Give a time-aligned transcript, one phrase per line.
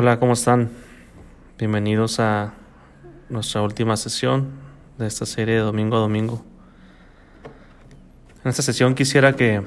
[0.00, 0.70] Hola, ¿cómo están?
[1.58, 2.54] Bienvenidos a
[3.28, 4.50] nuestra última sesión
[4.96, 6.44] de esta serie de domingo a domingo.
[8.44, 9.60] En esta sesión quisiera que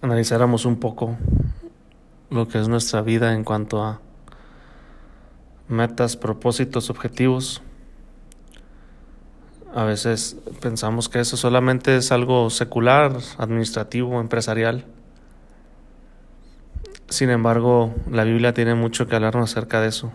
[0.00, 1.16] analizáramos un poco
[2.30, 4.00] lo que es nuestra vida en cuanto a
[5.66, 7.62] metas, propósitos, objetivos.
[9.74, 14.84] A veces pensamos que eso solamente es algo secular, administrativo, empresarial.
[17.08, 20.12] Sin embargo, la Biblia tiene mucho que hablarnos acerca de eso.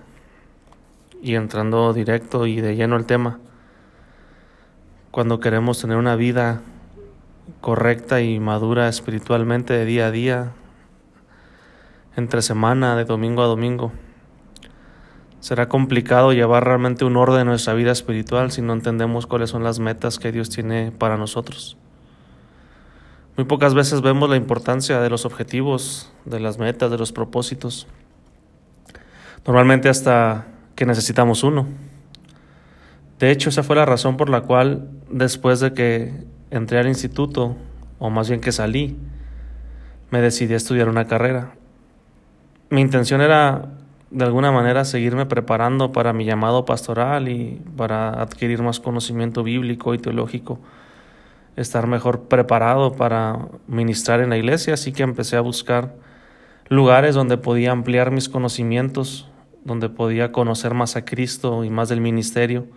[1.22, 3.40] Y entrando directo y de lleno al tema,
[5.12, 6.62] cuando queremos tener una vida
[7.62, 10.52] correcta y madura espiritualmente de día a día,
[12.16, 13.92] entre semana, de domingo a domingo,
[15.40, 19.64] será complicado llevar realmente un orden en nuestra vida espiritual si no entendemos cuáles son
[19.64, 21.78] las metas que Dios tiene para nosotros.
[23.40, 27.88] Muy pocas veces vemos la importancia de los objetivos, de las metas, de los propósitos.
[29.48, 31.66] Normalmente hasta que necesitamos uno.
[33.18, 37.56] De hecho, esa fue la razón por la cual después de que entré al instituto,
[37.98, 38.98] o más bien que salí,
[40.12, 41.54] me decidí a estudiar una carrera.
[42.70, 43.70] Mi intención era
[44.12, 49.94] de alguna manera seguirme preparando para mi llamado pastoral y para adquirir más conocimiento bíblico
[49.94, 50.60] y teológico
[51.60, 55.96] estar mejor preparado para ministrar en la iglesia, así que empecé a buscar
[56.70, 59.28] lugares donde podía ampliar mis conocimientos,
[59.66, 62.68] donde podía conocer más a Cristo y más del ministerio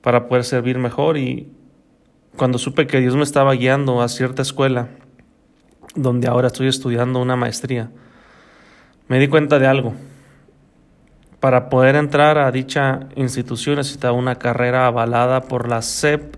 [0.00, 1.52] para poder servir mejor y
[2.36, 4.88] cuando supe que Dios me estaba guiando a cierta escuela
[5.94, 7.90] donde ahora estoy estudiando una maestría,
[9.08, 9.94] me di cuenta de algo.
[11.40, 16.35] Para poder entrar a dicha institución necesitaba una carrera avalada por la SEP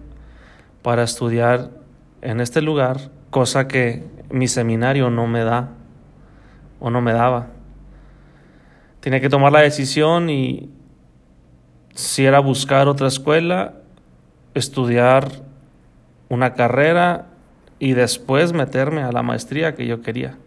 [0.88, 1.68] para estudiar
[2.22, 5.68] en este lugar, cosa que mi seminario no me da
[6.80, 7.48] o no me daba.
[9.00, 10.70] Tenía que tomar la decisión y
[11.94, 13.74] si era buscar otra escuela,
[14.54, 15.28] estudiar
[16.30, 17.26] una carrera
[17.78, 20.38] y después meterme a la maestría que yo quería.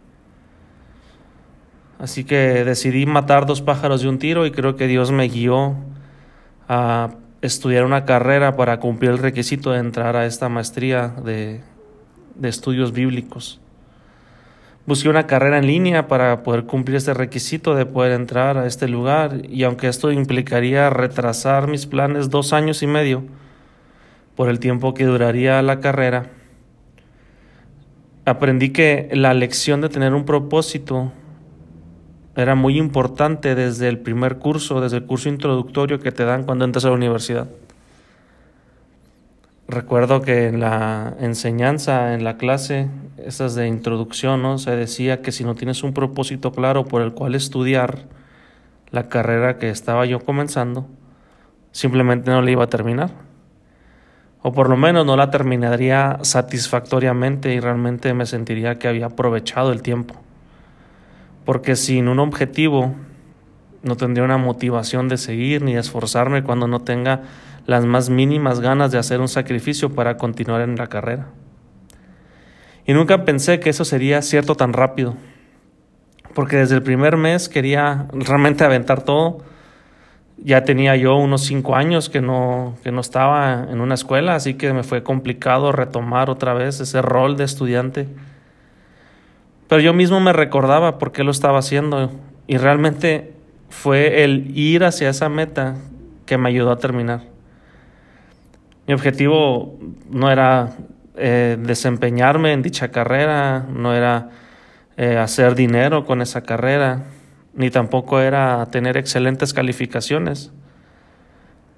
[1.99, 5.75] Así que decidí matar dos pájaros de un tiro y creo que Dios me guió
[6.67, 11.61] a estudiar una carrera para cumplir el requisito de entrar a esta maestría de,
[12.35, 13.59] de estudios bíblicos.
[14.85, 18.87] Busqué una carrera en línea para poder cumplir este requisito de poder entrar a este
[18.87, 23.23] lugar y aunque esto implicaría retrasar mis planes dos años y medio
[24.35, 26.31] por el tiempo que duraría la carrera,
[28.25, 31.11] aprendí que la lección de tener un propósito
[32.41, 36.65] era muy importante desde el primer curso, desde el curso introductorio que te dan cuando
[36.65, 37.47] entras a la universidad.
[39.67, 44.57] Recuerdo que en la enseñanza, en la clase, esas de introducción, ¿no?
[44.57, 48.07] se decía que si no tienes un propósito claro por el cual estudiar
[48.89, 50.87] la carrera que estaba yo comenzando,
[51.71, 53.11] simplemente no la iba a terminar.
[54.41, 59.71] O por lo menos no la terminaría satisfactoriamente y realmente me sentiría que había aprovechado
[59.71, 60.15] el tiempo
[61.45, 62.95] porque sin un objetivo
[63.83, 67.21] no tendría una motivación de seguir ni esforzarme cuando no tenga
[67.65, 71.27] las más mínimas ganas de hacer un sacrificio para continuar en la carrera.
[72.85, 75.15] Y nunca pensé que eso sería cierto tan rápido,
[76.33, 79.39] porque desde el primer mes quería realmente aventar todo.
[80.43, 84.55] Ya tenía yo unos cinco años que no, que no estaba en una escuela, así
[84.55, 88.07] que me fue complicado retomar otra vez ese rol de estudiante
[89.71, 92.11] pero yo mismo me recordaba por qué lo estaba haciendo
[92.45, 93.31] y realmente
[93.69, 95.77] fue el ir hacia esa meta
[96.25, 97.21] que me ayudó a terminar.
[98.85, 100.75] Mi objetivo no era
[101.15, 104.31] eh, desempeñarme en dicha carrera, no era
[104.97, 107.05] eh, hacer dinero con esa carrera,
[107.53, 110.51] ni tampoco era tener excelentes calificaciones.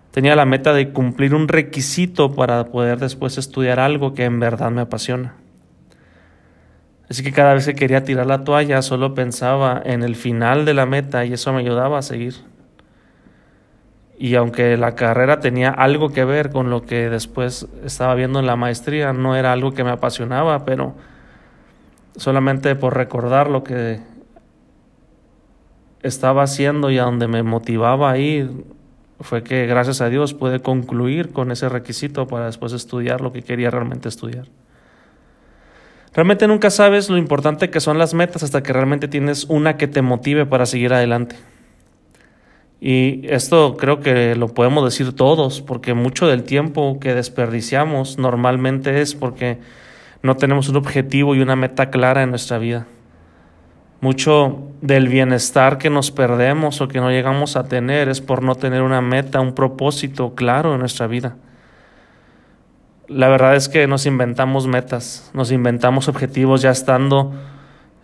[0.10, 4.72] Tenía la meta de cumplir un requisito para poder después estudiar algo que en verdad
[4.72, 5.43] me apasiona.
[7.10, 10.74] Así que cada vez que quería tirar la toalla solo pensaba en el final de
[10.74, 12.36] la meta y eso me ayudaba a seguir.
[14.18, 18.46] Y aunque la carrera tenía algo que ver con lo que después estaba viendo en
[18.46, 20.96] la maestría, no era algo que me apasionaba, pero
[22.16, 24.00] solamente por recordar lo que
[26.04, 28.66] estaba haciendo y a donde me motivaba a ir,
[29.20, 33.42] fue que gracias a Dios pude concluir con ese requisito para después estudiar lo que
[33.42, 34.48] quería realmente estudiar.
[36.14, 39.88] Realmente nunca sabes lo importante que son las metas hasta que realmente tienes una que
[39.88, 41.36] te motive para seguir adelante.
[42.80, 49.02] Y esto creo que lo podemos decir todos, porque mucho del tiempo que desperdiciamos normalmente
[49.02, 49.58] es porque
[50.22, 52.86] no tenemos un objetivo y una meta clara en nuestra vida.
[54.02, 58.56] Mucho del bienestar que nos perdemos o que no llegamos a tener es por no
[58.56, 61.38] tener una meta, un propósito claro en nuestra vida.
[63.08, 67.34] La verdad es que nos inventamos metas, nos inventamos objetivos ya estando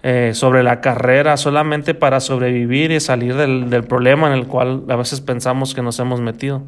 [0.04, 4.84] eh, sobre la carrera solamente para sobrevivir y salir del, del problema en el cual
[4.90, 6.64] a veces pensamos que nos hemos metido.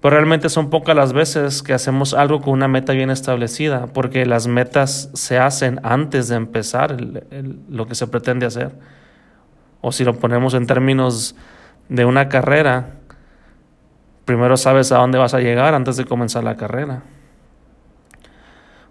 [0.00, 4.26] Pero realmente son pocas las veces que hacemos algo con una meta bien establecida, porque
[4.26, 6.96] las metas se hacen antes de empezar
[7.68, 8.70] lo que se pretende hacer.
[9.80, 11.34] O si lo ponemos en términos
[11.88, 12.90] de una carrera,
[14.24, 17.02] primero sabes a dónde vas a llegar antes de comenzar la carrera.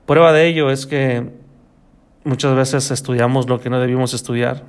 [0.07, 1.29] Prueba de ello es que
[2.23, 4.63] muchas veces estudiamos lo que no debimos estudiar.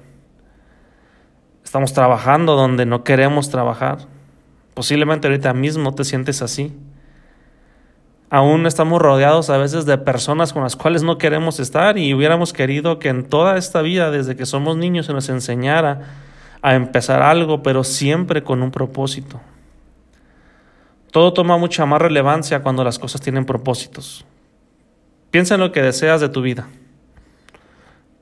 [1.64, 4.06] Estamos trabajando donde no queremos trabajar
[4.78, 6.72] Posiblemente ahorita mismo te sientes así.
[8.30, 12.52] Aún estamos rodeados a veces de personas con las cuales no queremos estar y hubiéramos
[12.52, 16.02] querido que en toda esta vida, desde que somos niños, se nos enseñara
[16.62, 19.40] a empezar algo, pero siempre con un propósito.
[21.10, 24.24] Todo toma mucha más relevancia cuando las cosas tienen propósitos.
[25.30, 26.68] Piensa en lo que deseas de tu vida.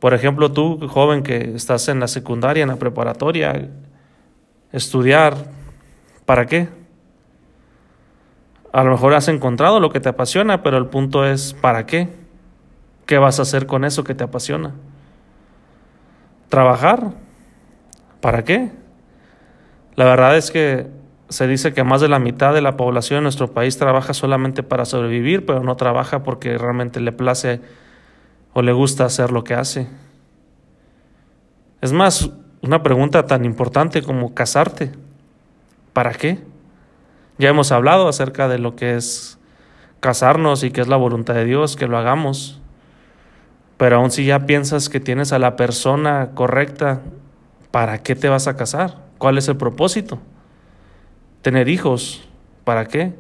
[0.01, 3.71] Por ejemplo, tú, joven que estás en la secundaria, en la preparatoria,
[4.73, 5.37] estudiar,
[6.27, 6.69] ¿Para qué?
[8.73, 12.09] A lo mejor has encontrado lo que te apasiona, pero el punto es ¿para qué?
[13.07, 14.75] ¿Qué vas a hacer con eso que te apasiona?
[16.49, 17.13] ¿Trabajar?
[18.21, 18.73] ¿Para qué?
[19.95, 20.89] La verdad es que
[21.29, 24.63] se dice que más de la mitad de la población en nuestro país trabaja solamente
[24.63, 27.61] para sobrevivir, pero no trabaja porque realmente le place
[28.53, 29.89] o le gusta hacer lo que hace.
[31.81, 32.31] Es más,
[32.63, 34.93] una pregunta tan importante como casarte.
[35.93, 36.43] ¿Para qué?
[37.39, 39.39] Ya hemos hablado acerca de lo que es
[40.01, 42.61] casarnos y que es la voluntad de Dios, que lo hagamos.
[43.77, 47.03] Pero aún si ya piensas que tienes a la persona correcta,
[47.71, 49.05] ¿para qué te vas a casar?
[49.19, 50.19] ¿Cuál es el propósito?
[51.47, 52.29] Tener hijos,
[52.65, 53.15] ¿para qué?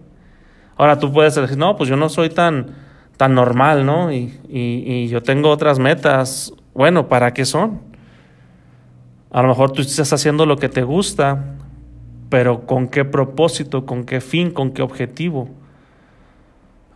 [0.76, 2.74] Ahora tú puedes decir, no, pues yo no soy tan,
[3.16, 4.10] tan normal, ¿no?
[4.10, 6.52] Y, y, y yo tengo otras metas.
[6.74, 7.82] Bueno, ¿para qué son?
[9.30, 11.54] A lo mejor tú estás haciendo lo que te gusta,
[12.28, 15.48] pero ¿con qué propósito, con qué fin, con qué objetivo?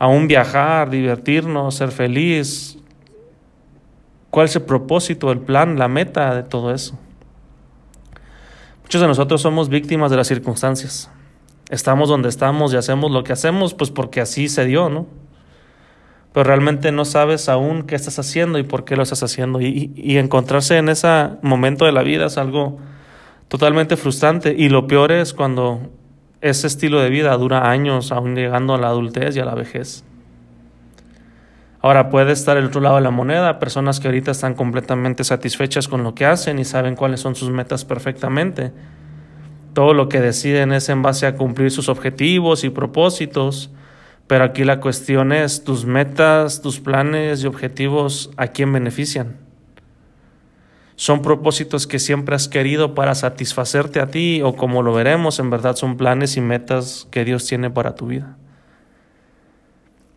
[0.00, 2.76] Aún viajar, divertirnos, ser feliz.
[4.30, 6.98] ¿Cuál es el propósito, el plan, la meta de todo eso?
[8.82, 11.08] Muchos de nosotros somos víctimas de las circunstancias.
[11.70, 15.06] Estamos donde estamos y hacemos lo que hacemos, pues porque así se dio, ¿no?
[16.32, 19.60] Pero realmente no sabes aún qué estás haciendo y por qué lo estás haciendo.
[19.60, 22.78] Y, encontrarse en ese momento de la vida es algo
[23.48, 24.54] totalmente frustrante.
[24.56, 25.80] Y lo peor es cuando
[26.40, 30.04] ese estilo de vida dura años, aún llegando a la adultez y a la vejez.
[31.82, 35.88] Ahora puede estar el otro lado de la moneda, personas que ahorita están completamente satisfechas
[35.88, 38.72] con lo que hacen y saben cuáles son sus metas perfectamente.
[39.72, 43.70] Todo lo que deciden es en base a cumplir sus objetivos y propósitos,
[44.26, 49.50] pero aquí la cuestión es tus metas, tus planes y objetivos, ¿a quién benefician?
[51.00, 55.48] son propósitos que siempre has querido para satisfacerte a ti o como lo veremos, en
[55.48, 58.36] verdad son planes y metas que Dios tiene para tu vida.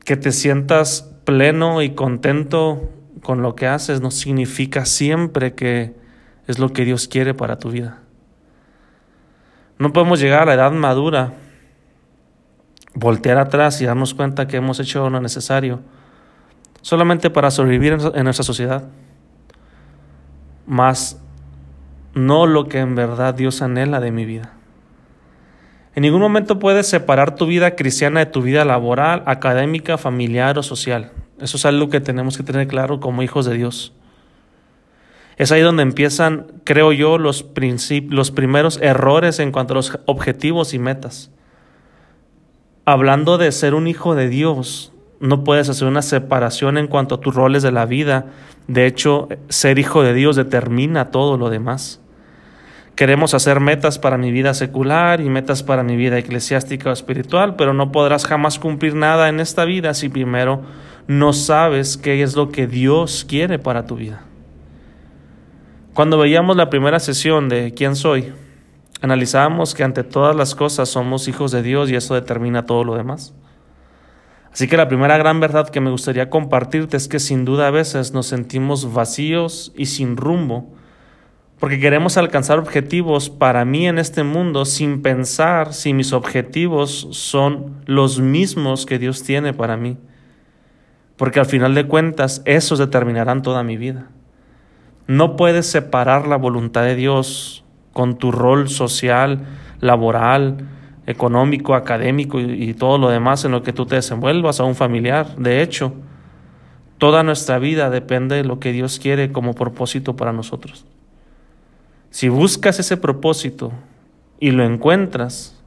[0.03, 2.91] Que te sientas pleno y contento
[3.21, 5.93] con lo que haces no significa siempre que
[6.47, 8.02] es lo que Dios quiere para tu vida.
[9.83, 11.33] No podemos llegar a la edad madura,
[12.93, 15.81] voltear atrás y darnos cuenta que hemos hecho lo necesario
[16.79, 18.85] solamente para sobrevivir en nuestra sociedad
[20.65, 21.21] más
[22.13, 24.53] no lo que en verdad Dios anhela de mi vida.
[25.95, 30.63] En ningún momento puedes separar tu vida cristiana de tu vida laboral, académica, familiar o
[30.63, 31.11] social.
[31.41, 33.91] Eso es algo que tenemos que tener claro como hijos de Dios.
[35.37, 37.45] Es ahí donde empiezan, creo yo, los,
[38.09, 41.31] los primeros errores en cuanto a los objetivos y metas.
[42.85, 47.21] Hablando de ser un hijo de Dios, no puedes hacer una separación en cuanto a
[47.21, 48.25] tus roles de la vida.
[48.67, 52.01] De hecho, ser hijo de Dios determina todo lo demás.
[52.95, 57.55] Queremos hacer metas para mi vida secular y metas para mi vida eclesiástica o espiritual,
[57.55, 60.61] pero no podrás jamás cumplir nada en esta vida si primero
[61.07, 64.25] no sabes qué es lo que Dios quiere para tu vida.
[65.93, 68.33] Cuando veíamos la primera sesión de ¿Quién soy?
[69.03, 72.95] analizábamos que ante todas las cosas somos hijos de Dios y eso determina todo lo
[72.95, 73.35] demás.
[74.51, 77.71] Así que la primera gran verdad que me gustaría compartirte es que sin duda a
[77.71, 80.73] veces nos sentimos vacíos y sin rumbo,
[81.59, 87.81] porque queremos alcanzar objetivos para mí en este mundo sin pensar si mis objetivos son
[87.85, 89.97] los mismos que Dios tiene para mí,
[91.17, 94.07] porque al final de cuentas esos determinarán toda mi vida.
[95.07, 99.45] No puedes separar la voluntad de Dios con tu rol social,
[99.79, 100.67] laboral,
[101.05, 105.35] económico, académico y, todo lo demás en lo que tú te desenvuelvas a un familiar.
[105.35, 105.93] De hecho,
[106.97, 110.85] toda nuestra vida depende de lo que Dios quiere como propósito para nosotros.
[112.09, 113.71] Si buscas ese propósito
[114.39, 115.61] y lo encuentras,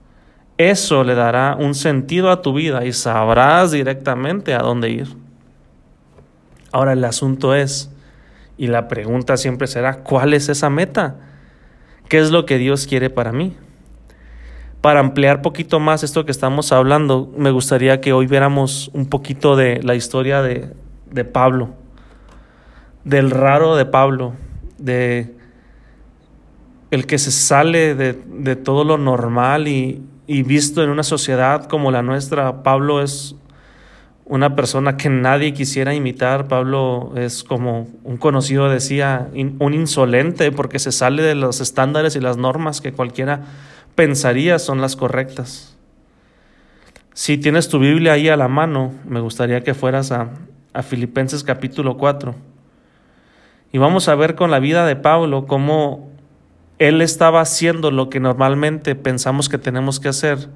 [0.59, 5.09] eso le dará un sentido a tu vida y sabrás directamente a dónde ir.
[6.73, 7.91] Ahora el asunto es,
[8.59, 11.17] y la pregunta siempre será, ¿cuál es esa meta?
[12.09, 13.57] ¿Qué es lo que Dios quiere para mí?
[14.81, 19.57] Para ampliar poquito más esto que estamos hablando, me gustaría que hoy viéramos un poquito
[19.57, 20.73] de la historia de,
[21.11, 21.75] de Pablo,
[23.05, 24.35] del raro de Pablo,
[24.79, 25.35] de
[26.91, 31.67] el que se sale de, de todo lo normal y, y visto en una sociedad
[31.67, 33.35] como la nuestra, Pablo es
[34.27, 36.49] una persona que nadie quisiera imitar.
[36.49, 42.21] Pablo es como un conocido decía, un insolente porque se sale de los estándares y
[42.21, 43.43] las normas que cualquiera
[43.95, 45.77] pensaría son las correctas.
[47.15, 50.31] Si tienes tu Biblia ahí a la mano, me gustaría que fueras a,
[50.75, 52.35] a Filipenses capítulo 4.
[53.73, 56.11] Y vamos a ver con la vida de Pablo cómo
[56.79, 60.49] él estaba haciendo lo que normalmente pensamos que tenemos que hacer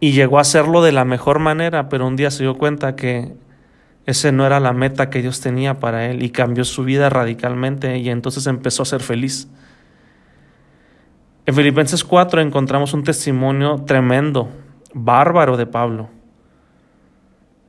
[0.00, 3.34] y llegó a hacerlo de la mejor manera, pero un día se dio cuenta que
[4.06, 7.98] ese no era la meta que Dios tenía para él y cambió su vida radicalmente
[7.98, 9.48] y entonces empezó a ser feliz.
[11.44, 14.48] En Filipenses 4 encontramos un testimonio tremendo,
[14.94, 16.08] bárbaro de Pablo.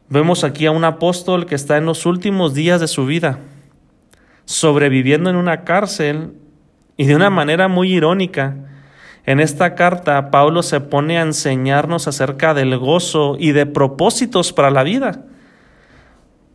[0.07, 3.39] Vemos aquí a un apóstol que está en los últimos días de su vida,
[4.45, 6.33] sobreviviendo en una cárcel
[6.97, 8.55] y de una manera muy irónica,
[9.31, 14.71] en esta carta Pablo se pone a enseñarnos acerca del gozo y de propósitos para
[14.71, 15.23] la vida.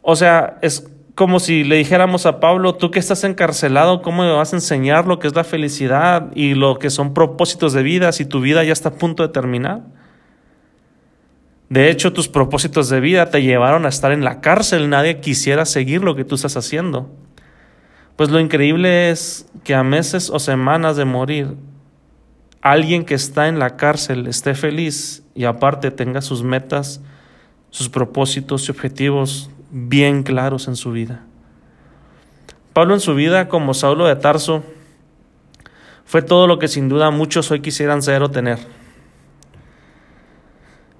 [0.02, 4.32] O sea, es como si le dijéramos a Pablo, tú que estás encarcelado, ¿cómo me
[4.32, 8.12] vas a enseñar lo que es la felicidad y lo que son propósitos de vida
[8.12, 9.80] si tu vida ya está a punto de terminar?
[11.70, 15.64] De hecho, tus propósitos de vida te llevaron a estar en la cárcel, nadie quisiera
[15.64, 17.10] seguir lo que tú estás haciendo.
[18.16, 21.56] Pues lo increíble es que a meses o semanas de morir,
[22.72, 27.00] alguien que está en la cárcel esté feliz y aparte tenga sus metas,
[27.70, 31.24] sus propósitos y objetivos bien claros en su vida.
[32.72, 34.64] Pablo en su vida como Saulo de Tarso
[36.04, 38.58] fue todo lo que sin duda muchos hoy quisieran ser o tener.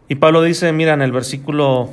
[0.09, 1.91] Y Pablo dice, mira, en el versículo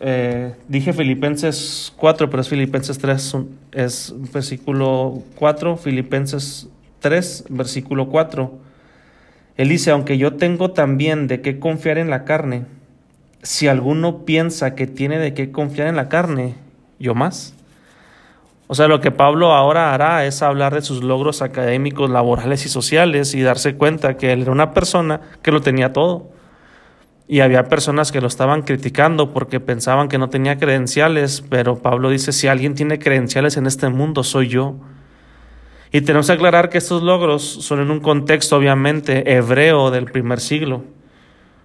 [0.00, 3.36] eh, dije Filipenses 4, pero es Filipenses 3,
[3.72, 6.68] es versículo 4, Filipenses
[7.00, 8.65] 3, versículo 4.
[9.56, 12.64] Él dice, aunque yo tengo también de qué confiar en la carne,
[13.42, 16.54] si alguno piensa que tiene de qué confiar en la carne,
[16.98, 17.54] yo más.
[18.68, 22.68] O sea, lo que Pablo ahora hará es hablar de sus logros académicos, laborales y
[22.68, 26.30] sociales y darse cuenta que él era una persona que lo tenía todo
[27.28, 32.10] y había personas que lo estaban criticando porque pensaban que no tenía credenciales, pero Pablo
[32.10, 34.76] dice, si alguien tiene credenciales en este mundo, soy yo.
[35.92, 40.40] Y tenemos que aclarar que estos logros son en un contexto obviamente hebreo del primer
[40.40, 40.84] siglo.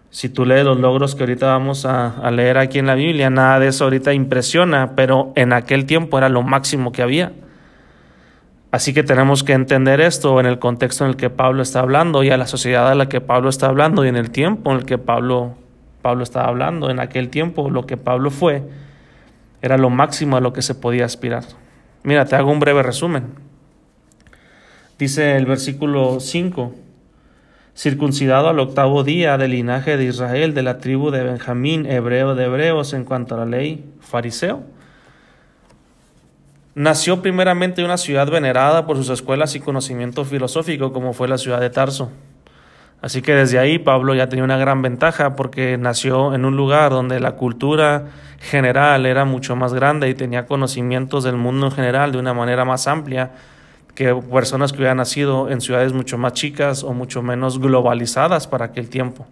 [0.09, 3.59] Si tú lees los logros que ahorita vamos a, leer aquí en la Biblia, nada
[3.59, 7.31] de eso ahorita impresiona, pero en aquel tiempo era lo máximo que había.
[8.71, 12.23] Así que tenemos que entender esto en el contexto en el que Pablo está hablando
[12.23, 14.77] y a la sociedad a la que Pablo está hablando y en el tiempo en
[14.77, 15.55] el que Pablo,
[16.01, 16.89] Pablo estaba hablando.
[16.89, 18.63] En aquel tiempo lo que Pablo fue
[19.61, 21.43] era lo máximo a lo que se podía aspirar.
[22.03, 23.50] Mira, te hago un breve resumen.
[25.01, 26.75] Dice el versículo 5,
[27.75, 32.45] circuncidado al octavo día del linaje de Israel, de la tribu de Benjamín, hebreo de
[32.45, 34.61] hebreos en cuanto a la ley, fariseo
[36.75, 41.39] Nació primeramente en una ciudad venerada por sus escuelas y conocimiento filosófico, como fue la
[41.39, 42.11] ciudad de Tarso.
[43.01, 46.91] Así que desde ahí Pablo ya tenía una gran ventaja porque nació en un lugar
[46.91, 52.11] donde la cultura general era mucho más grande y tenía conocimientos del mundo en general
[52.11, 53.31] de una manera más amplia
[54.01, 58.65] que personas que hubieran nacido en ciudades mucho más chicas o mucho menos globalizadas para
[58.65, 59.27] aquel tiempo.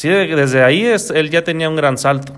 [0.00, 2.34] Que desde ahí él ya tenía un gran salto.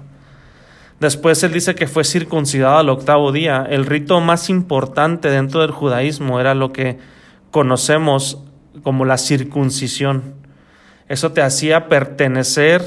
[1.00, 3.66] Después él dice que fue circuncidado al octavo día.
[3.68, 6.98] El rito más importante dentro del judaísmo era lo que
[7.50, 8.38] conocemos
[8.84, 10.34] como la circuncisión.
[11.08, 12.84] Eso te hacía pertenecer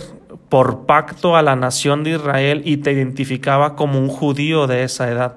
[0.48, 5.12] por pacto a la nación de Israel y te identificaba como un judío de esa
[5.12, 5.36] edad.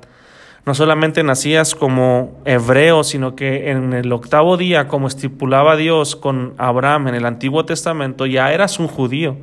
[0.67, 6.55] No solamente nacías como hebreo, sino que en el octavo día, como estipulaba Dios con
[6.57, 9.37] Abraham en el Antiguo Testamento, ya eras un judío.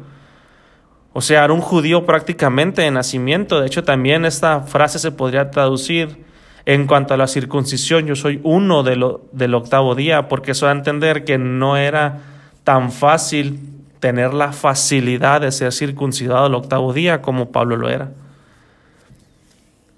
[1.14, 3.60] O sea, era un judío prácticamente de nacimiento.
[3.60, 6.26] De hecho, también esta frase se podría traducir,
[6.64, 10.76] En cuanto a la circuncisión, yo soy uno del octavo día, porque eso da a
[10.76, 12.20] entender que no era
[12.64, 13.60] tan fácil
[14.00, 18.12] tener la facilidad de ser circuncidado el octavo día como Pablo lo era.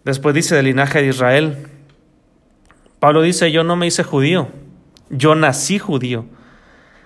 [0.05, 1.67] Después dice del linaje de Israel.
[2.99, 4.49] Pablo dice, yo no me hice judío,
[5.09, 6.25] yo nací judío.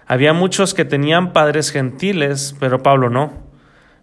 [0.05, 3.33] Había muchos que tenían padres gentiles, pero Pablo no.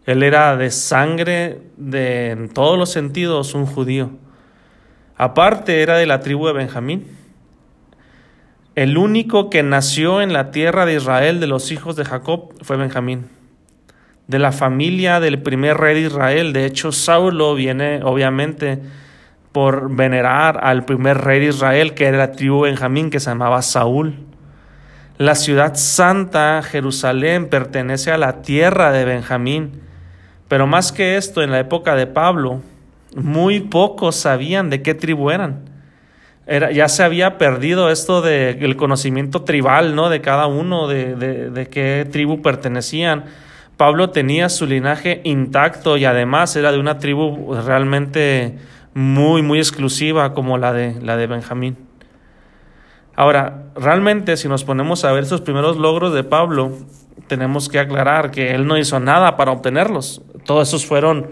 [0.07, 4.11] Él era de sangre, de, en todos los sentidos, un judío.
[5.17, 7.07] Aparte era de la tribu de Benjamín.
[8.75, 12.77] El único que nació en la tierra de Israel de los hijos de Jacob fue
[12.77, 13.29] Benjamín.
[14.27, 16.53] De la familia del primer rey de Israel.
[16.53, 18.81] De hecho, Saulo viene obviamente
[19.53, 23.63] por venerar al primer rey de Israel, que era la tribu Benjamín, que se llamaba
[23.63, 24.15] Saúl.
[25.17, 29.81] La ciudad santa, Jerusalén, pertenece a la tierra de Benjamín.
[30.49, 32.63] Pero más que esto, en la época de Pablo,
[33.15, 35.61] muy pocos sabían de qué tribu eran.
[36.49, 40.11] Era, ya se había perdido esto del conocimiento tribal, ¿no?
[40.11, 43.25] De cada uno, de, de, de qué tribu pertenecían.
[43.77, 48.57] Pablo tenía su linaje intacto y además era de una tribu realmente
[48.95, 51.77] muy, muy exclusiva como la de, la de Benjamín.
[53.17, 56.73] Ahora, realmente si nos ponemos a ver esos primeros logros de Pablo,
[57.27, 60.23] tenemos que aclarar que él no hizo nada para obtenerlos.
[60.45, 61.31] Todos esos fueron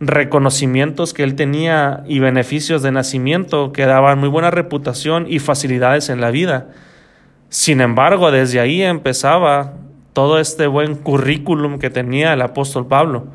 [0.00, 6.08] reconocimientos que él tenía y beneficios de nacimiento que daban muy buena reputación y facilidades
[6.08, 6.68] en la vida.
[7.48, 9.74] Sin embargo, desde ahí empezaba
[10.18, 13.28] todo este buen currículum que tenía el apóstol Pablo,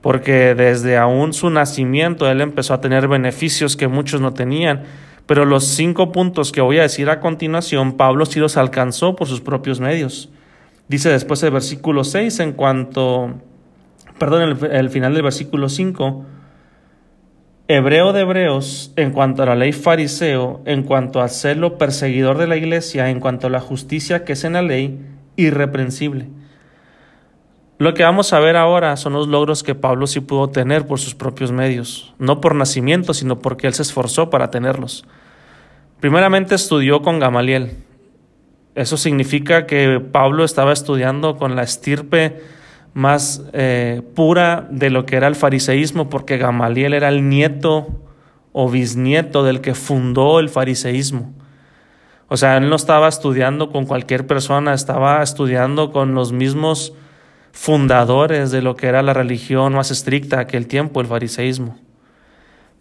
[0.00, 4.82] porque desde aún su nacimiento él empezó a tener beneficios que muchos no tenían.
[5.26, 9.28] Pero los cinco puntos que voy a decir a continuación, Pablo sí los alcanzó por
[9.28, 10.30] sus propios medios.
[10.88, 13.36] Dice después el versículo 6 en cuanto
[14.18, 16.26] perdón, el, final del versículo 5,
[17.68, 22.48] hebreo de hebreos, en cuanto a la ley fariseo, en cuanto a celo perseguidor de
[22.48, 24.98] la iglesia, en cuanto a la justicia que es en la ley,
[25.42, 26.28] irreprensible.
[27.78, 30.98] Lo que vamos a ver ahora son los logros que Pablo sí pudo tener por
[30.98, 35.06] sus propios medios, no por nacimiento, sino porque él se esforzó para tenerlos.
[35.98, 37.78] Primeramente estudió con Gamaliel.
[38.74, 42.42] Eso significa que Pablo estaba estudiando con la estirpe
[42.92, 47.88] más eh, pura de lo que era el fariseísmo, porque Gamaliel era el nieto
[48.52, 51.32] o bisnieto del que fundó el fariseísmo.
[52.32, 56.92] O sea, él no estaba estudiando con cualquier persona, estaba estudiando con los mismos
[57.50, 61.76] fundadores de lo que era la religión más estricta de aquel tiempo, el fariseísmo.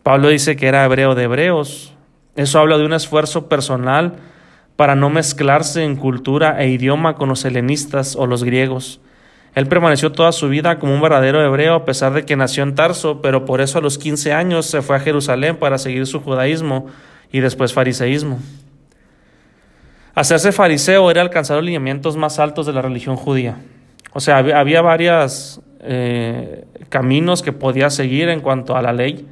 [0.03, 1.95] Pablo dice que era hebreo de hebreos.
[2.35, 4.17] Eso habla de un esfuerzo personal
[4.75, 9.01] para no mezclarse en cultura e idioma con los helenistas o los griegos.
[9.55, 12.75] Él permaneció toda su vida como un verdadero hebreo a pesar de que nació en
[12.75, 16.21] Tarso, pero por eso a los 15 años se fue a Jerusalén para seguir su
[16.21, 16.85] judaísmo
[17.31, 18.38] y después fariseísmo.
[20.19, 23.55] Hacerse fariseo era alcanzar los lineamientos más altos de la religión judía.
[24.12, 29.25] O sea, había varios eh, caminos que podía seguir en cuanto a la ley,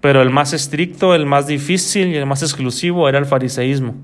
[0.00, 3.96] pero el más estricto, el más difícil y el más exclusivo era el fariseísmo.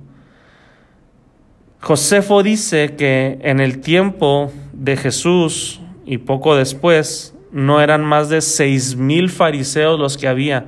[1.81, 8.41] Josefo dice que en el tiempo de Jesús y poco después no eran más de
[8.41, 10.67] seis mil fariseos los que había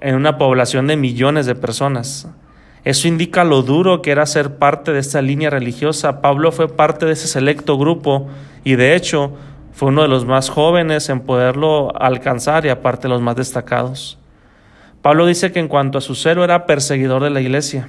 [0.00, 2.30] en una población de millones de personas.
[2.84, 6.20] Eso indica lo duro que era ser parte de esta línea religiosa.
[6.20, 8.28] Pablo fue parte de ese selecto grupo
[8.62, 9.32] y de hecho
[9.72, 14.18] fue uno de los más jóvenes en poderlo alcanzar y aparte los más destacados.
[15.00, 17.88] Pablo dice que en cuanto a su celo era perseguidor de la iglesia.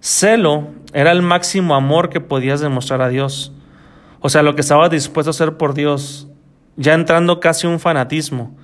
[0.00, 3.52] Celo era el máximo amor que podías demostrar a Dios.
[4.20, 6.28] O sea, lo que estaba dispuesto a hacer por Dios,
[6.76, 8.56] ya entrando casi un fanatismo.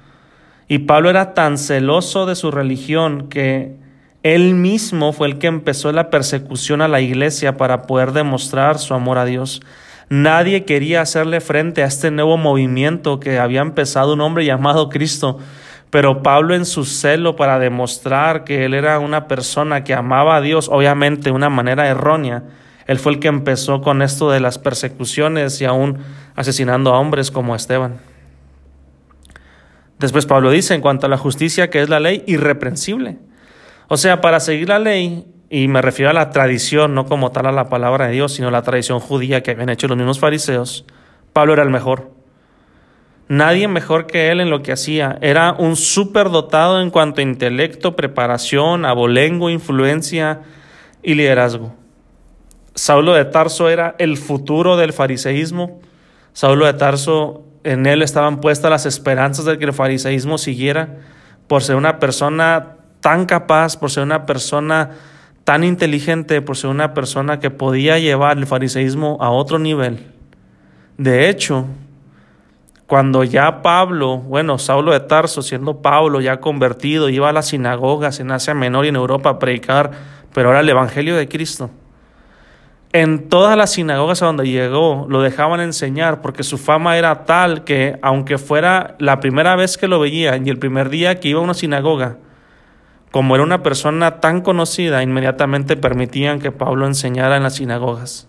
[0.68, 3.76] Y Pablo era tan celoso de su religión que
[4.24, 8.92] él mismo fue el que empezó la persecución a la iglesia para poder demostrar su
[8.94, 9.62] amor a Dios.
[10.08, 15.38] Nadie quería hacerle frente a este nuevo movimiento que había empezado un hombre llamado Cristo
[15.94, 20.40] pero Pablo en su celo para demostrar que él era una persona que amaba a
[20.40, 22.42] Dios, obviamente de una manera errónea,
[22.88, 25.98] él fue el que empezó con esto de las persecuciones y aún
[26.34, 27.98] asesinando a hombres como Esteban.
[30.00, 33.18] Después Pablo dice en cuanto a la justicia que es la ley irreprensible.
[33.94, 37.46] O sea, para seguir la ley, y me refiero a la tradición, no como tal
[37.46, 40.84] a la palabra de Dios, sino la tradición judía que habían hecho los mismos fariseos,
[41.32, 42.10] Pablo era el mejor.
[43.28, 45.16] Nadie mejor que él en lo que hacía.
[45.20, 45.76] Era un
[46.32, 50.40] dotado en cuanto a intelecto, preparación, abolengo, influencia
[51.00, 51.72] y liderazgo.
[52.74, 55.80] Saulo de Tarso era el futuro del fariseísmo.
[56.32, 60.98] Saulo de Tarso, en él estaban puestas las esperanzas de que el fariseísmo siguiera
[61.46, 62.73] por ser una persona
[63.04, 64.92] tan capaz, por ser una persona
[65.44, 70.06] tan inteligente, por ser una persona que podía llevar el fariseísmo a otro nivel.
[70.96, 71.66] De hecho,
[72.86, 78.20] cuando ya Pablo, bueno, Saulo de Tarso, siendo Pablo ya convertido, iba a las sinagogas
[78.20, 79.90] en Asia Menor y en Europa a predicar,
[80.32, 81.68] pero ahora el Evangelio de Cristo.
[82.94, 87.64] En todas las sinagogas a donde llegó lo dejaban enseñar porque su fama era tal
[87.64, 91.40] que aunque fuera la primera vez que lo veían y el primer día que iba
[91.40, 92.16] a una sinagoga,
[93.14, 98.26] como era una persona tan conocida, inmediatamente permitían que Pablo enseñara en las sinagogas.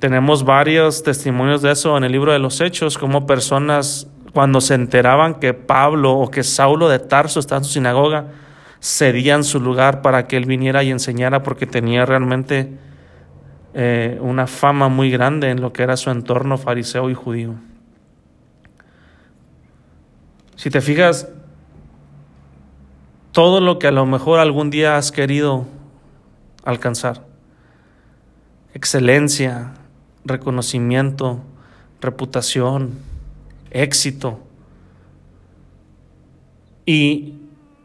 [0.00, 4.74] Tenemos varios testimonios de eso en el libro de los Hechos, como personas cuando se
[4.74, 8.26] enteraban que Pablo o que Saulo de Tarso estaba en su sinagoga,
[8.82, 12.76] cedían su lugar para que él viniera y enseñara porque tenía realmente
[13.72, 17.54] eh, una fama muy grande en lo que era su entorno fariseo y judío.
[20.54, 21.32] Si te fijas,
[23.32, 25.66] todo lo que a lo mejor algún día has querido
[26.64, 27.24] alcanzar,
[28.74, 29.74] excelencia,
[30.24, 31.40] reconocimiento,
[32.00, 32.98] reputación,
[33.70, 34.38] éxito,
[36.86, 37.34] y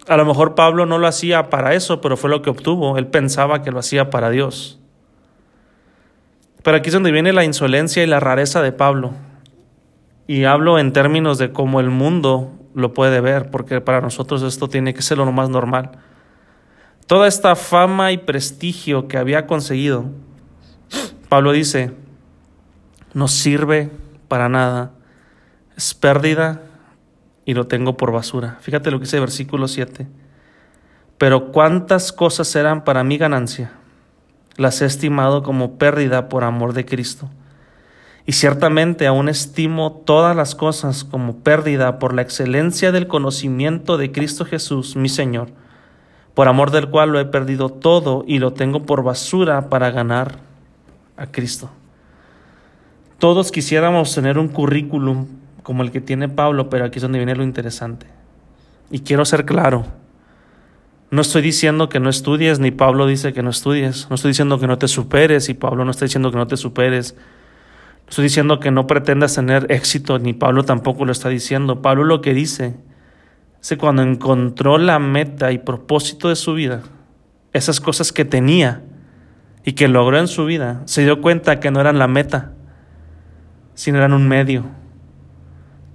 [0.07, 2.97] a lo mejor Pablo no lo hacía para eso, pero fue lo que obtuvo.
[2.97, 4.79] Él pensaba que lo hacía para Dios.
[6.63, 9.11] Pero aquí es donde viene la insolencia y la rareza de Pablo.
[10.27, 14.69] Y hablo en términos de cómo el mundo lo puede ver, porque para nosotros esto
[14.69, 15.91] tiene que ser lo más normal.
[17.07, 20.05] Toda esta fama y prestigio que había conseguido,
[21.27, 21.93] Pablo dice,
[23.13, 23.89] no sirve
[24.27, 24.91] para nada,
[25.75, 26.61] es pérdida
[27.45, 28.57] y lo tengo por basura.
[28.61, 30.07] Fíjate lo que dice el versículo 7.
[31.17, 33.71] Pero cuántas cosas eran para mi ganancia
[34.55, 37.29] las he estimado como pérdida por amor de Cristo.
[38.27, 44.11] Y ciertamente aún estimo todas las cosas como pérdida por la excelencia del conocimiento de
[44.11, 45.47] Cristo Jesús, mi Señor,
[46.33, 50.39] por amor del cual lo he perdido todo y lo tengo por basura para ganar
[51.15, 51.69] a Cristo.
[53.17, 55.27] Todos quisiéramos tener un currículum
[55.63, 58.07] como el que tiene Pablo, pero aquí es donde viene lo interesante.
[58.91, 59.85] Y quiero ser claro,
[61.11, 64.07] no estoy diciendo que no estudies, ni Pablo dice que no estudies.
[64.09, 66.57] No estoy diciendo que no te superes, y Pablo no está diciendo que no te
[66.57, 67.15] superes.
[68.07, 71.81] Estoy diciendo que no pretendas tener éxito, ni Pablo tampoco lo está diciendo.
[71.81, 72.75] Pablo lo que dice
[73.61, 76.83] es que cuando encontró la meta y propósito de su vida,
[77.53, 78.83] esas cosas que tenía
[79.63, 82.53] y que logró en su vida, se dio cuenta que no eran la meta,
[83.73, 84.65] sino eran un medio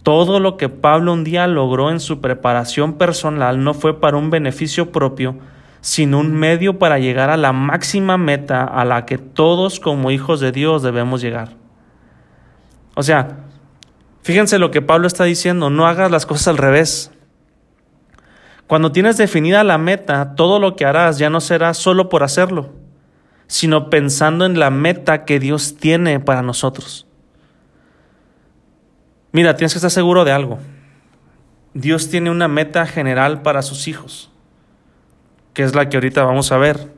[0.03, 4.31] todo lo que Pablo un día logró en su preparación personal no fue para un
[4.31, 5.37] beneficio propio,
[5.81, 10.41] sino un medio para llegar a la máxima meta a la que todos como hijos
[10.41, 11.62] de Dios debemos llegar.
[12.95, 13.39] O sea,
[14.23, 17.11] fíjense lo que Pablo está diciendo, no hagas las cosas al revés.
[18.67, 22.73] Cuando tienes definida la meta, todo lo que harás ya no será solo por hacerlo,
[23.47, 27.07] sino pensando en la meta que Dios tiene para nosotros.
[29.33, 30.59] Mira, tienes que estar seguro de algo.
[31.75, 34.31] Dios tiene una meta general para sus hijos,
[35.55, 36.93] que es la que ahorita vamos a ver.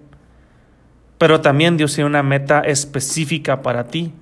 [1.18, 4.12] Pero también Dios tiene una meta específica para ti.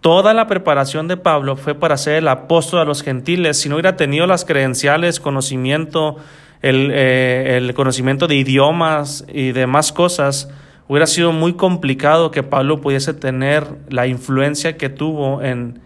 [0.00, 3.58] Toda la preparación de Pablo fue para ser el apóstol a los gentiles.
[3.58, 6.16] Si no hubiera tenido las credenciales, conocimiento,
[6.62, 10.48] el, eh, el conocimiento de idiomas y demás cosas,
[10.86, 15.80] hubiera sido muy complicado que Pablo pudiese tener la influencia que tuvo en,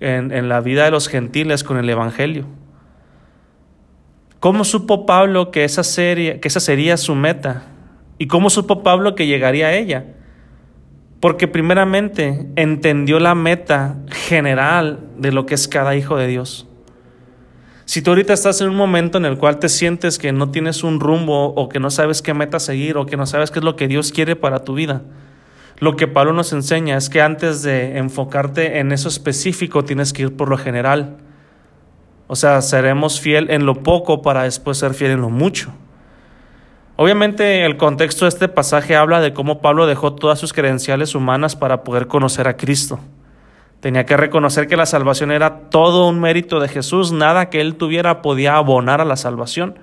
[0.00, 2.46] en, la vida de los gentiles con el Evangelio.
[4.40, 7.64] ¿Cómo supo Pablo que esa, serie, que esa sería su meta?
[8.18, 10.04] ¿Y cómo supo Pablo que llegaría a ella?
[11.20, 16.66] Porque primeramente entendió la meta general de lo que es cada hijo de Dios.
[17.86, 20.82] Si tú ahorita estás en un momento en el cual te sientes que no tienes
[20.82, 23.64] un rumbo o que no sabes qué meta seguir o que no sabes qué es
[23.64, 25.02] lo que Dios quiere para tu vida,
[25.78, 30.22] lo que Pablo nos enseña es que antes de enfocarte en eso específico tienes que
[30.22, 31.18] ir por lo general.
[32.28, 35.72] O sea, seremos fiel en lo poco para después ser fiel en lo mucho.
[36.96, 41.54] Obviamente el contexto de este pasaje habla de cómo Pablo dejó todas sus credenciales humanas
[41.54, 42.98] para poder conocer a Cristo.
[43.80, 47.74] Tenía que reconocer que la salvación era todo un mérito de Jesús, nada que él
[47.74, 49.78] tuviera podía abonar a la salvación.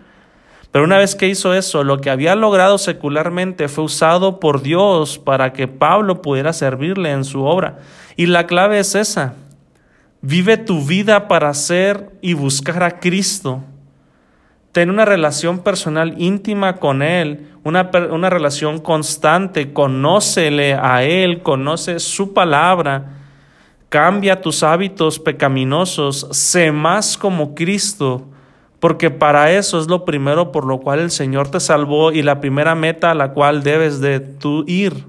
[0.72, 5.20] Pero una vez que hizo eso, lo que había logrado secularmente fue usado por Dios
[5.20, 7.78] para que Pablo pudiera servirle en su obra.
[8.16, 9.36] Y la clave es esa.
[10.22, 13.64] Vive tu vida para ser y buscar a Cristo.
[14.74, 19.72] Ten una relación personal íntima con Él, una, una relación constante.
[19.72, 23.20] Conócele a Él, conoce su palabra.
[23.88, 28.28] Cambia tus hábitos pecaminosos, sé más como Cristo
[28.84, 32.42] porque para eso es lo primero por lo cual el Señor te salvó y la
[32.42, 35.06] primera meta a la cual debes de tú ir.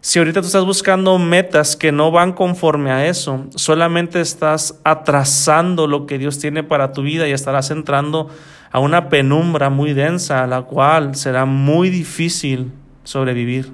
[0.00, 5.88] Si ahorita tú estás buscando metas que no van conforme a eso, solamente estás atrasando
[5.88, 8.28] lo que Dios tiene para tu vida y estarás entrando
[8.70, 12.70] a una penumbra muy densa a la cual será muy difícil
[13.02, 13.72] sobrevivir.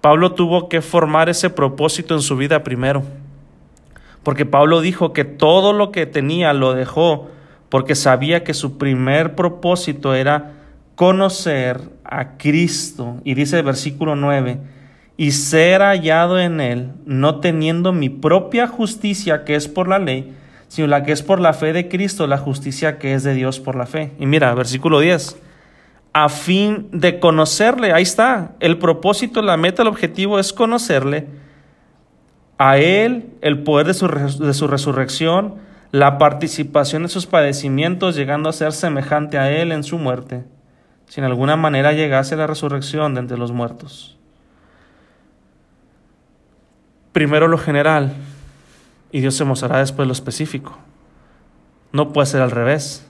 [0.00, 3.02] Pablo tuvo que formar ese propósito en su vida primero,
[4.22, 7.30] porque Pablo dijo que todo lo que tenía lo dejó
[7.68, 10.52] porque sabía que su primer propósito era
[10.94, 13.20] conocer a Cristo.
[13.24, 14.60] Y dice el versículo 9,
[15.16, 20.34] y ser hallado en él, no teniendo mi propia justicia que es por la ley,
[20.68, 23.60] sino la que es por la fe de Cristo, la justicia que es de Dios
[23.60, 24.12] por la fe.
[24.18, 25.36] Y mira, versículo 10,
[26.12, 31.26] a fin de conocerle, ahí está, el propósito, la meta, el objetivo es conocerle,
[32.58, 35.56] a él, el poder de su, de su resurrección,
[35.90, 40.44] la participación en sus padecimientos, llegando a ser semejante a él en su muerte,
[41.06, 44.13] si en alguna manera llegase la resurrección de entre los muertos
[47.14, 48.12] primero lo general
[49.12, 50.76] y Dios se mostrará después lo específico.
[51.92, 53.08] No puede ser al revés.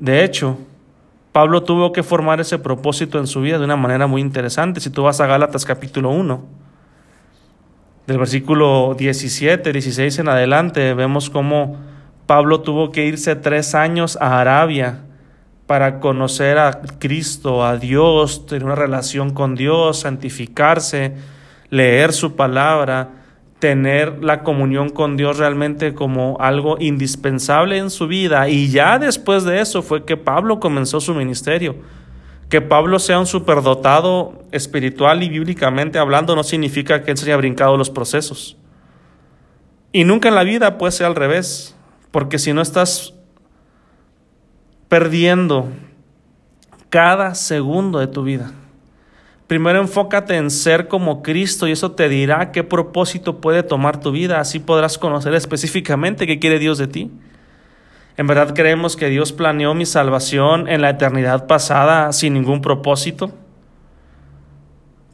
[0.00, 0.58] De hecho,
[1.30, 4.80] Pablo tuvo que formar ese propósito en su vida de una manera muy interesante.
[4.80, 6.42] Si tú vas a Gálatas capítulo 1,
[8.08, 11.76] del versículo 17, 16 en adelante, vemos cómo
[12.26, 15.04] Pablo tuvo que irse tres años a Arabia
[15.68, 21.14] para conocer a Cristo, a Dios, tener una relación con Dios, santificarse,
[21.70, 23.10] leer su palabra,
[23.58, 28.48] tener la comunión con Dios realmente como algo indispensable en su vida.
[28.48, 31.76] Y ya después de eso fue que Pablo comenzó su ministerio.
[32.48, 37.36] Que Pablo sea un superdotado espiritual y bíblicamente hablando no significa que él se haya
[37.36, 38.56] brincado los procesos.
[39.92, 41.76] Y nunca en la vida puede ser al revés,
[42.10, 43.14] porque si no estás
[44.88, 45.68] perdiendo
[46.88, 48.52] cada segundo de tu vida.
[49.48, 54.12] Primero enfócate en ser como Cristo y eso te dirá qué propósito puede tomar tu
[54.12, 54.40] vida.
[54.40, 57.10] Así podrás conocer específicamente qué quiere Dios de ti.
[58.18, 63.32] ¿En verdad creemos que Dios planeó mi salvación en la eternidad pasada sin ningún propósito?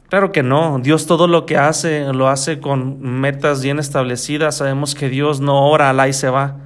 [0.09, 0.79] Claro que no.
[0.79, 4.57] Dios todo lo que hace lo hace con metas bien establecidas.
[4.57, 6.57] Sabemos que Dios no ora al y se va.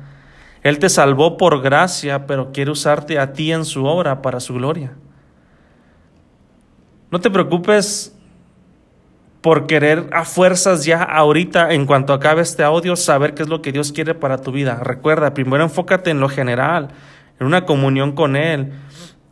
[0.64, 4.56] Él te salvó por gracia, pero quiere usarte a ti en su obra para su
[4.56, 4.94] gloria.
[7.12, 8.16] No te preocupes
[9.42, 13.62] por querer a fuerzas ya ahorita, en cuanto acabe este audio, saber qué es lo
[13.62, 14.82] que Dios quiere para tu vida.
[14.84, 16.90] Recuerda, primero enfócate en lo general,
[17.40, 18.74] en una comunión con Él.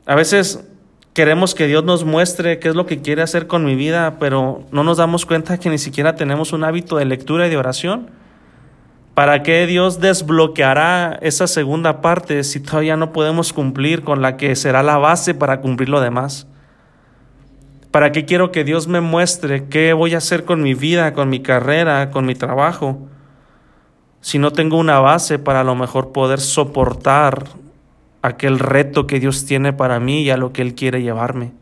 [0.06, 0.66] A veces
[1.14, 4.64] queremos que Dios nos muestre qué es lo que quiere hacer con mi vida, pero
[4.72, 8.10] no nos damos cuenta que ni siquiera tenemos un hábito de lectura y de oración.
[9.14, 14.56] ¿Para qué Dios desbloqueará esa segunda parte si todavía no podemos cumplir con la que
[14.56, 16.48] será la base para cumplir lo demás?
[17.92, 21.30] ¿Para qué quiero que Dios me muestre qué voy a hacer con mi vida, con
[21.30, 23.08] mi carrera, con mi trabajo?
[24.22, 27.46] Si no tengo una base para a lo mejor poder soportar
[28.22, 31.54] aquel reto que Dios tiene para mí y a lo que Él quiere llevarme.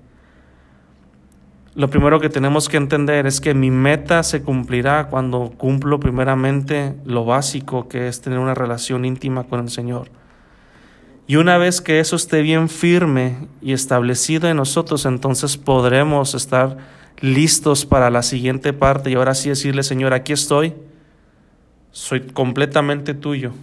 [1.75, 6.95] Lo primero que tenemos que entender es que mi meta se cumplirá cuando cumplo primeramente
[7.03, 10.09] lo básico que es tener una relación íntima con el Señor.
[11.27, 16.77] Y una vez que eso esté bien firme y establecido en nosotros, entonces podremos estar
[17.19, 20.75] listos para la siguiente parte y ahora sí decirle, Señor, aquí estoy,
[21.91, 23.53] soy completamente tuyo.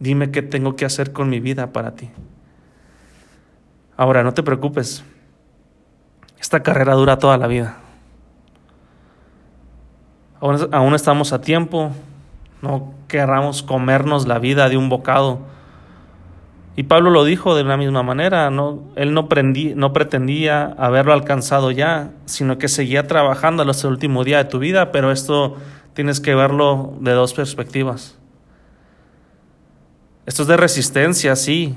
[0.00, 2.10] Dime qué tengo que hacer con mi vida para ti.
[3.96, 5.04] Ahora, no te preocupes.
[6.40, 7.78] Esta carrera dura toda la vida.
[10.40, 11.92] Aún, aún estamos a tiempo.
[12.60, 15.40] No querramos comernos la vida de un bocado
[16.74, 18.82] y Pablo lo dijo de la misma manera, ¿no?
[18.96, 19.28] él no,
[19.76, 24.58] no pretendía haberlo alcanzado ya, sino que seguía trabajando hasta el último día de tu
[24.58, 25.56] vida, pero esto
[25.92, 28.18] tienes que verlo de dos perspectivas.
[30.24, 31.76] Esto es de resistencia, sí,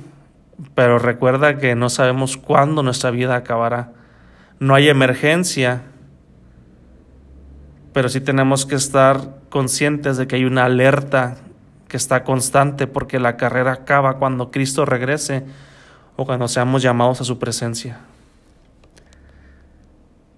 [0.75, 3.91] pero recuerda que no sabemos cuándo nuestra vida acabará.
[4.59, 5.81] No hay emergencia,
[7.91, 11.35] pero sí tenemos que estar conscientes de que hay una alerta
[11.95, 15.45] que está constante porque la carrera acaba cuando Cristo regrese
[16.17, 17.99] o cuando seamos llamados a su presencia.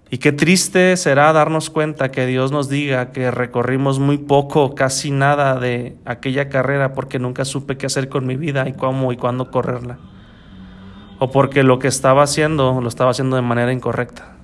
[0.08, 5.10] Y qué triste será darnos cuenta que Dios nos diga que recorrimos muy poco, casi
[5.10, 9.16] nada de aquella carrera porque nunca supe qué hacer con mi vida y cómo y
[9.16, 9.98] cuándo correrla.
[11.18, 14.36] O porque lo que estaba haciendo lo estaba haciendo de manera incorrecta.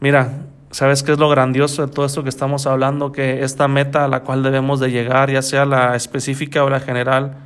[0.00, 0.30] Mira,
[0.74, 3.12] ¿Sabes qué es lo grandioso de todo esto que estamos hablando?
[3.12, 6.80] Que esta meta a la cual debemos de llegar, ya sea la específica o la
[6.80, 7.36] general,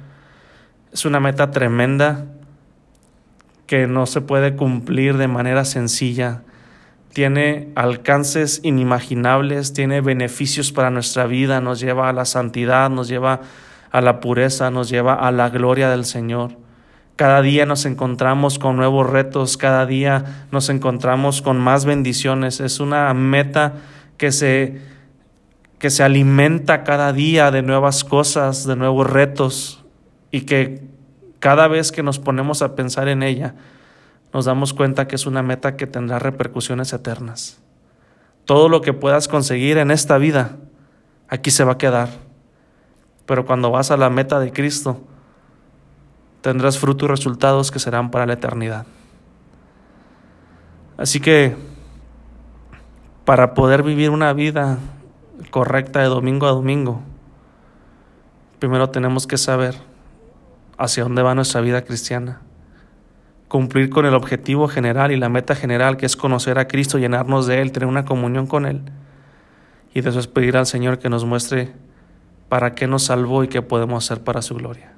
[0.95, 2.25] es una meta tremenda
[3.67, 6.41] que no se puede cumplir de manera sencilla.
[7.13, 13.43] Tiene alcances inimaginables, tiene beneficios para nuestra vida, nos lleva a la santidad, nos lleva
[13.91, 16.53] a la pureza, nos lleva a la gloria del Señor.
[17.19, 22.61] Cada día nos encontramos con nuevos retos, cada día nos encontramos con más bendiciones.
[22.61, 23.73] Es una meta
[24.17, 24.81] que se,
[25.81, 29.85] que se alimenta cada día de nuevas cosas, de nuevos retos
[30.31, 30.85] y que
[31.41, 33.57] cada vez que nos ponemos a pensar en ella,
[34.33, 37.61] nos damos cuenta que es una meta que tendrá repercusiones eternas.
[38.45, 40.59] Todo lo que puedas conseguir en esta vida,
[41.29, 42.11] aquí se va a quedar.
[43.27, 45.03] Pero cuando vas a la meta de Cristo,
[46.41, 48.87] tendrás frutos y resultados que serán para la eternidad.
[50.97, 51.57] Así que
[53.25, 54.79] para poder vivir una vida
[55.51, 57.03] correcta de domingo a domingo,
[58.59, 59.77] primero tenemos que saber
[60.77, 62.41] hacia dónde va nuestra vida cristiana,
[63.47, 67.47] cumplir con el objetivo general y la meta general que es conocer a Cristo, llenarnos
[67.47, 68.83] de Él, tener una comunión con Él
[69.95, 71.73] y después pedir al Señor que nos muestre
[72.49, 74.98] para qué nos salvó y qué podemos hacer para su gloria.